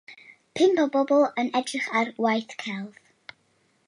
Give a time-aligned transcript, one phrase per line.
[0.59, 2.99] Pump o bobl yn edrych ar waith celf.